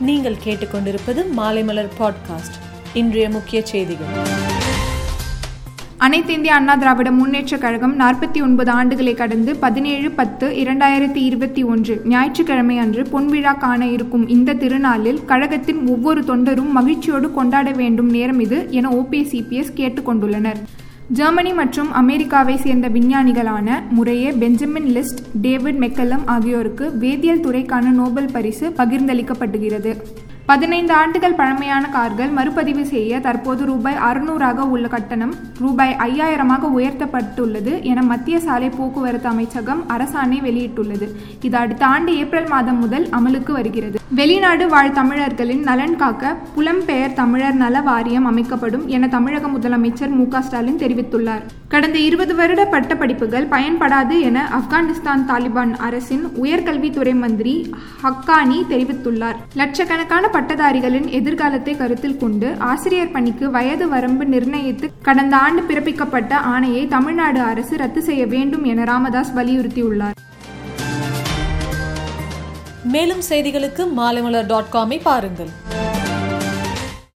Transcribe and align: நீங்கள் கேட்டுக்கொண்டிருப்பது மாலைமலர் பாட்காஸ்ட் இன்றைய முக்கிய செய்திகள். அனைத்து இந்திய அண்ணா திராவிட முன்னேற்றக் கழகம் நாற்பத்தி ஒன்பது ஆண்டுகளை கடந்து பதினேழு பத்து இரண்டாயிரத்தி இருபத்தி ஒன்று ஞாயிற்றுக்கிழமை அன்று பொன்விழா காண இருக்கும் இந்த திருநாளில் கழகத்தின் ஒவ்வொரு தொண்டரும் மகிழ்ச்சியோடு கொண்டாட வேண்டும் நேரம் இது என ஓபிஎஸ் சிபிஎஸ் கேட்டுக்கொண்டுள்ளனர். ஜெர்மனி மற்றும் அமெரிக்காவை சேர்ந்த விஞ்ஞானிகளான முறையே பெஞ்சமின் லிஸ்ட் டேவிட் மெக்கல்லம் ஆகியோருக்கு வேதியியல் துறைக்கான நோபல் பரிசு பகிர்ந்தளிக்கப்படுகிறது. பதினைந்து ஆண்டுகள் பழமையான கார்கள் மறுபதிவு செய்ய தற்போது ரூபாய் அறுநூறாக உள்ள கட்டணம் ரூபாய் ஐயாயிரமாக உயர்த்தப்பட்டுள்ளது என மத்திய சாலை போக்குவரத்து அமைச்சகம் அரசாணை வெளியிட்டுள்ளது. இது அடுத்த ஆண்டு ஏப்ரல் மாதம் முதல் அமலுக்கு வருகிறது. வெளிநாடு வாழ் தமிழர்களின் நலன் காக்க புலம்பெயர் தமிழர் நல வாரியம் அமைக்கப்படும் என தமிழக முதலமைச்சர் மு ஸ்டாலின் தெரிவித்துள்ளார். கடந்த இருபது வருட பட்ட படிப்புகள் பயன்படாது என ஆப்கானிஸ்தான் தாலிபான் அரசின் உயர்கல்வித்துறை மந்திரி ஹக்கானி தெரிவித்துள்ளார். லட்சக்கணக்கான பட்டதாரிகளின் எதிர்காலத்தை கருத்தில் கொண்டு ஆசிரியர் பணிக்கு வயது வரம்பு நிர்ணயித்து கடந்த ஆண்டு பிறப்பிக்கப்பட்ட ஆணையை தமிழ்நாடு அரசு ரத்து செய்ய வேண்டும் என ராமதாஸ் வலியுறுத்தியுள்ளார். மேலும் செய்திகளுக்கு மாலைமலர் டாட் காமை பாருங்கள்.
நீங்கள் 0.00 0.36
கேட்டுக்கொண்டிருப்பது 0.44 1.24
மாலைமலர் 1.36 1.88
பாட்காஸ்ட் 1.98 2.56
இன்றைய 2.94 3.30
முக்கிய 3.30 3.66
செய்திகள். 3.66 4.06
அனைத்து 5.96 6.32
இந்திய 6.32 6.54
அண்ணா 6.54 6.74
திராவிட 6.74 7.10
முன்னேற்றக் 7.10 7.58
கழகம் 7.58 8.00
நாற்பத்தி 8.00 8.42
ஒன்பது 8.42 8.72
ஆண்டுகளை 8.72 9.14
கடந்து 9.14 9.56
பதினேழு 9.56 10.10
பத்து 10.10 10.48
இரண்டாயிரத்தி 10.48 11.16
இருபத்தி 11.16 11.62
ஒன்று 11.62 12.02
ஞாயிற்றுக்கிழமை 12.04 12.78
அன்று 12.78 13.02
பொன்விழா 13.02 13.58
காண 13.58 13.86
இருக்கும் 13.86 14.28
இந்த 14.28 14.54
திருநாளில் 14.54 15.24
கழகத்தின் 15.24 15.86
ஒவ்வொரு 15.86 16.20
தொண்டரும் 16.20 16.70
மகிழ்ச்சியோடு 16.70 17.32
கொண்டாட 17.32 17.70
வேண்டும் 17.70 18.10
நேரம் 18.10 18.40
இது 18.40 18.66
என 18.70 18.88
ஓபிஎஸ் 18.88 19.32
சிபிஎஸ் 19.32 19.72
கேட்டுக்கொண்டுள்ளனர். 19.76 20.62
ஜெர்மனி 21.08 21.52
மற்றும் 21.52 21.92
அமெரிக்காவை 21.92 22.56
சேர்ந்த 22.56 22.88
விஞ்ஞானிகளான 22.88 23.82
முறையே 23.90 24.30
பெஞ்சமின் 24.32 24.88
லிஸ்ட் 24.96 25.20
டேவிட் 25.40 25.78
மெக்கல்லம் 25.82 26.22
ஆகியோருக்கு 26.26 26.90
வேதியியல் 26.98 27.44
துறைக்கான 27.44 27.90
நோபல் 27.90 28.30
பரிசு 28.32 28.68
பகிர்ந்தளிக்கப்படுகிறது. 28.68 29.92
பதினைந்து 30.50 30.92
ஆண்டுகள் 30.94 31.36
பழமையான 31.38 31.84
கார்கள் 31.88 32.32
மறுபதிவு 32.36 32.82
செய்ய 32.82 33.20
தற்போது 33.20 33.64
ரூபாய் 33.64 33.96
அறுநூறாக 34.08 34.66
உள்ள 34.74 34.88
கட்டணம் 34.88 35.34
ரூபாய் 35.58 35.96
ஐயாயிரமாக 35.98 36.70
உயர்த்தப்பட்டுள்ளது 36.76 37.82
என 37.82 38.02
மத்திய 38.02 38.40
சாலை 38.40 38.68
போக்குவரத்து 38.68 39.28
அமைச்சகம் 39.28 39.82
அரசாணை 39.88 40.38
வெளியிட்டுள்ளது. 40.48 41.08
இது 41.40 41.56
அடுத்த 41.56 41.86
ஆண்டு 41.86 42.16
ஏப்ரல் 42.16 42.48
மாதம் 42.48 42.78
முதல் 42.78 43.08
அமலுக்கு 43.18 43.52
வருகிறது. 43.52 43.98
வெளிநாடு 44.14 44.68
வாழ் 44.68 44.92
தமிழர்களின் 44.92 45.62
நலன் 45.62 45.96
காக்க 45.96 46.36
புலம்பெயர் 46.56 47.12
தமிழர் 47.12 47.54
நல 47.54 47.80
வாரியம் 47.80 48.24
அமைக்கப்படும் 48.24 48.86
என 48.86 49.08
தமிழக 49.08 49.48
முதலமைச்சர் 49.48 50.14
மு 50.18 50.26
ஸ்டாலின் 50.40 50.80
தெரிவித்துள்ளார். 50.84 51.44
கடந்த 51.68 51.98
இருபது 51.98 52.34
வருட 52.34 52.64
பட்ட 52.64 52.94
படிப்புகள் 52.96 53.46
பயன்படாது 53.46 54.20
என 54.20 54.48
ஆப்கானிஸ்தான் 54.58 55.26
தாலிபான் 55.32 55.74
அரசின் 55.88 56.24
உயர்கல்வித்துறை 56.42 57.14
மந்திரி 57.24 57.74
ஹக்கானி 58.04 58.60
தெரிவித்துள்ளார். 58.72 59.40
லட்சக்கணக்கான 59.54 60.34
பட்டதாரிகளின் 60.36 61.06
எதிர்காலத்தை 61.18 61.72
கருத்தில் 61.80 62.18
கொண்டு 62.22 62.48
ஆசிரியர் 62.70 63.12
பணிக்கு 63.14 63.46
வயது 63.56 63.86
வரம்பு 63.94 64.24
நிர்ணயித்து 64.32 64.86
கடந்த 65.08 65.34
ஆண்டு 65.44 65.62
பிறப்பிக்கப்பட்ட 65.68 66.32
ஆணையை 66.54 66.82
தமிழ்நாடு 66.94 67.40
அரசு 67.50 67.76
ரத்து 67.82 68.02
செய்ய 68.08 68.22
வேண்டும் 68.34 68.64
என 68.72 68.84
ராமதாஸ் 68.92 69.32
வலியுறுத்தியுள்ளார். 69.38 70.16
மேலும் 72.94 73.22
செய்திகளுக்கு 73.28 73.84
மாலைமலர் 73.98 74.50
டாட் 74.52 74.72
காமை 74.74 74.98
பாருங்கள். 75.08 75.52